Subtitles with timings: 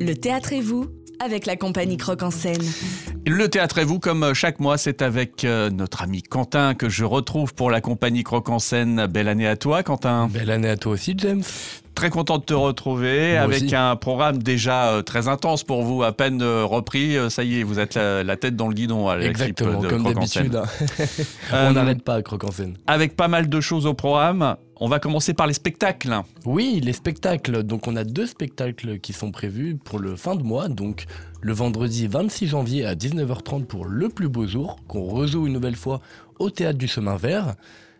[0.00, 0.86] Le théâtre et vous
[1.24, 2.60] avec la compagnie Croque en scène.
[3.26, 7.04] Le théâtre et vous, comme chaque mois, c'est avec euh, notre ami Quentin que je
[7.04, 9.06] retrouve pour la compagnie Croque en scène.
[9.06, 10.28] Belle année à toi, Quentin.
[10.30, 11.42] Belle année à toi aussi, James.
[11.94, 13.74] Très content de te retrouver Moi avec aussi.
[13.74, 17.16] un programme déjà euh, très intense pour vous, à peine euh, repris.
[17.16, 19.80] euh, Ça y est, vous êtes la, la tête dans le guidon à l'équipe Exactement,
[19.80, 20.48] de comme Croque en scène.
[20.48, 20.84] d'habitude.
[21.00, 21.04] hein.
[21.54, 22.76] Euh, On n'arrête pas à Croque en scène.
[22.86, 24.56] Avec pas mal de choses au programme.
[24.78, 26.20] On va commencer par les spectacles.
[26.44, 27.62] Oui, les spectacles.
[27.62, 30.68] Donc, on a deux spectacles qui sont prévus pour le fin de mois.
[30.68, 31.06] Donc,
[31.40, 35.76] le vendredi 26 janvier à 19h30 pour Le Plus Beau Jour, qu'on rejoue une nouvelle
[35.76, 36.02] fois
[36.38, 37.54] au Théâtre du Chemin Vert.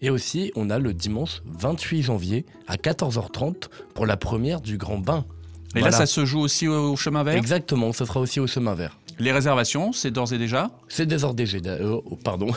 [0.00, 4.98] Et aussi, on a le dimanche 28 janvier à 14h30 pour la première du Grand
[4.98, 5.24] Bain.
[5.74, 5.90] Et Voilà.
[5.90, 7.34] là, ça se joue aussi au, chemin vert?
[7.36, 8.98] Exactement, ce sera aussi au Chemin Vert.
[9.20, 12.48] Les réservations, c'est d'ores et déjà C'est désordégé, euh, oh, pardon.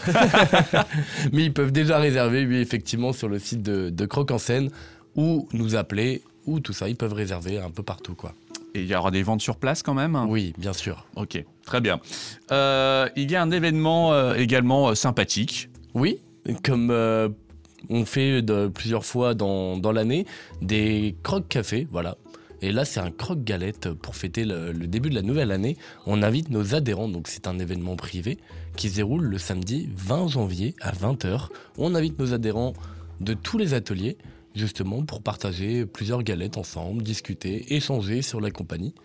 [1.33, 4.69] Mais ils peuvent déjà réserver, oui, effectivement, sur le site de, de Croque en Seine,
[5.15, 8.33] ou nous appeler, ou tout ça, ils peuvent réserver un peu partout, quoi.
[8.75, 10.15] Et il y aura des ventes sur place quand même?
[10.27, 11.05] Oui, bien sûr.
[11.15, 11.99] Ok, très bien.
[12.51, 15.69] Euh, il y a un événement euh, également euh, sympathique.
[15.93, 16.19] Oui,
[16.63, 16.91] comme
[17.89, 20.25] on fait de, plusieurs fois dans, dans l'année,
[20.61, 22.17] des croque-cafés, voilà.
[22.63, 25.75] Et là, c'est un croque-galette pour fêter le, le début de la nouvelle année.
[26.05, 28.37] On invite nos adhérents, donc c'est un événement privé
[28.77, 31.49] qui se déroule le samedi 20 janvier à 20h.
[31.77, 32.71] On invite nos adhérents
[33.19, 34.17] de tous les ateliers,
[34.55, 38.95] justement, pour partager plusieurs galettes ensemble, discuter, échanger sur la compagnie.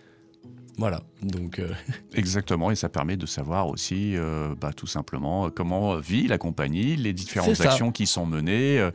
[0.77, 1.73] Voilà, donc euh,
[2.13, 6.37] Exactement, et ça permet de savoir aussi, euh, bah, tout simplement, euh, comment vit la
[6.37, 8.89] compagnie, les différentes actions qui sont menées, euh,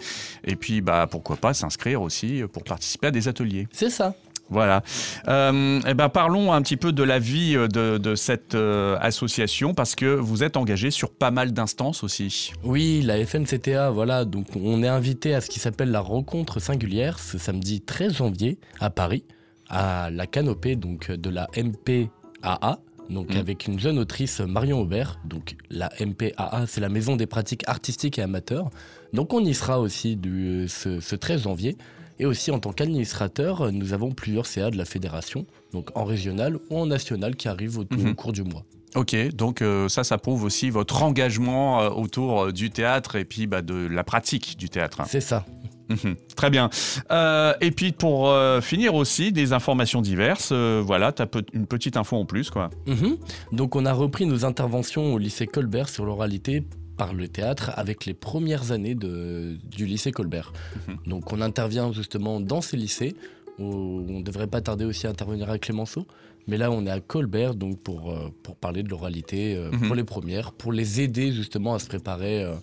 [0.44, 3.68] et puis bah, pourquoi pas s'inscrire aussi pour participer à des ateliers.
[3.70, 4.14] c'est ça.
[4.50, 4.82] Voilà.
[5.28, 8.96] Euh, eh ben, parlons un petit peu de la vie euh, de, de cette euh,
[9.00, 12.52] association, parce que vous êtes engagé sur pas mal d'instances aussi.
[12.62, 17.18] Oui, la FNCTA, voilà, donc on est invité à ce qui s'appelle la rencontre singulière
[17.18, 19.24] ce samedi 13 janvier à Paris,
[19.68, 22.78] à la canopée donc de la MPAA,
[23.10, 23.38] donc Mm.
[23.38, 25.18] avec une jeune autrice Marion Aubert.
[25.24, 28.70] Donc la MPAA, c'est la Maison des pratiques artistiques et amateurs.
[29.12, 31.76] Donc on y sera aussi du, ce, ce 13 janvier.
[32.18, 36.58] Et aussi en tant qu'administrateur, nous avons plusieurs CA de la fédération, donc en régional
[36.70, 38.10] ou en national, qui arrivent au, Mhm.
[38.10, 38.64] au cours du mois.
[38.94, 43.24] Ok, donc euh, ça, ça prouve aussi votre engagement euh, autour euh, du théâtre et
[43.24, 45.02] puis bah, de la pratique du théâtre.
[45.08, 45.44] C'est ça.
[45.90, 46.70] Mhm, Très bien.
[47.10, 50.50] Euh, et puis pour euh, finir aussi, des informations diverses.
[50.52, 52.70] euh, voilà, tu as une petite info en plus, quoi.
[52.86, 53.16] Mhm.
[53.52, 56.62] Donc on a repris nos interventions au lycée Colbert sur l'oralité
[56.96, 60.52] par le théâtre avec les premières années de- du lycée Colbert.
[60.88, 60.96] Mhm.
[61.06, 63.14] Donc on intervient justement dans ces lycées
[63.58, 63.64] où
[64.08, 66.06] on ne devrait pas tarder aussi à intervenir à Clémenceau.
[66.46, 69.86] Mais là on est à Colbert donc pour, euh, pour parler de l'oralité euh, Mhm.
[69.86, 72.54] pour les premières, pour les aider justement à se préparer euh,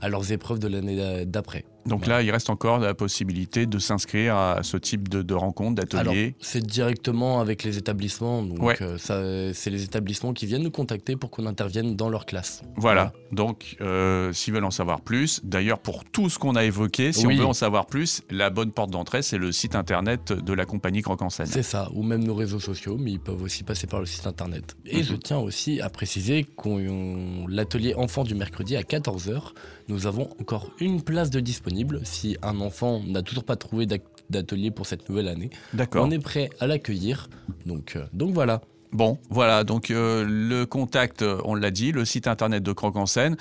[0.00, 1.64] à leurs épreuves de l'année d'après.
[1.86, 5.82] Donc là, il reste encore la possibilité de s'inscrire à ce type de, de rencontres,
[5.92, 6.34] Alors, d'ateliers.
[6.40, 8.42] c'est directement avec les établissements.
[8.42, 8.76] Donc, Ouais.
[8.80, 12.62] euh, c'est les établissements qui viennent nous contacter pour qu'on intervienne dans leur classe.
[12.76, 13.12] Voilà.
[13.32, 17.26] Donc, euh, s'ils veulent en savoir plus, d'ailleurs, pour tout ce qu'on a évoqué, si
[17.26, 17.34] Oui.
[17.34, 20.64] on veut en savoir plus, la bonne porte d'entrée, c'est le site internet de la
[20.64, 21.28] compagnie Croque en.
[21.30, 24.26] C'est ça, ou même nos réseaux sociaux, mais ils peuvent aussi passer par le site
[24.26, 24.76] internet.
[24.86, 25.02] Et Mhm.
[25.02, 29.52] je tiens aussi à préciser qu'on l'atelier enfant du mercredi à 14h,
[29.88, 31.73] nous avons encore une place de disponible.
[32.04, 33.86] Si un enfant n'a toujours pas trouvé
[34.30, 35.50] d'atelier pour cette nouvelle année,
[35.94, 37.28] on est prêt à l'accueillir.
[37.66, 38.62] Donc, euh, donc voilà.
[38.94, 42.94] Bon, voilà, donc euh, le contact, euh, on l'a dit, le site internet de Croque
[42.94, 43.36] en scène.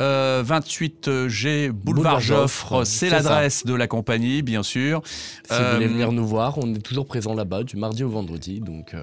[0.00, 5.02] Euh, 28G Boulevard Boulevard Joffre, c'est l'adresse de la compagnie, bien sûr.
[5.06, 8.58] Si vous voulez venir nous voir, on est toujours présent là-bas du mardi au vendredi.
[8.58, 8.96] Donc,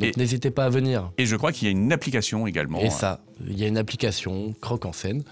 [0.00, 1.12] donc n'hésitez pas à venir.
[1.16, 2.80] Et je crois qu'il y a une application également.
[2.80, 5.22] Et ça, il y a une application, Croque en scène.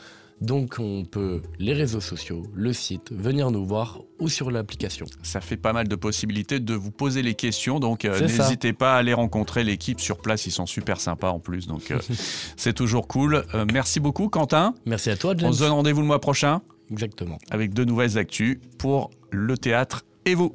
[0.41, 5.07] Donc on peut, les réseaux sociaux, le site, venir nous voir ou sur l'application.
[5.23, 8.95] Ça fait pas mal de possibilités de vous poser les questions, donc euh, n'hésitez pas
[8.95, 11.99] à aller rencontrer l'équipe sur place, ils sont super sympas en plus, donc euh,
[12.57, 13.45] c'est toujours cool.
[13.55, 15.49] Euh, merci beaucoup Quentin, Merci à toi, James.
[15.49, 17.39] on se donne rendez-vous le mois prochain Exactement.
[17.51, 20.55] avec de nouvelles actus pour le théâtre et vous.